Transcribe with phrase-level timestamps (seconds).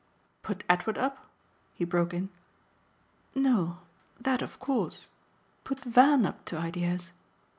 [0.41, 1.29] "Put Edward up?"
[1.75, 2.29] he broke in.
[3.35, 3.81] "No
[4.19, 5.09] that of course.
[5.63, 7.13] Put Van up to ideas